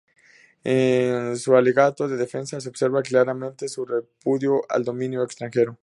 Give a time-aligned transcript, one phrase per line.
[0.63, 5.77] En su alegato de defensa se observa claramente su repudio al dominio extranjero.